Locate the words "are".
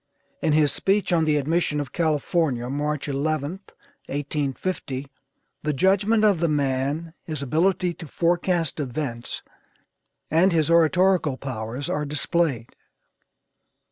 11.87-12.05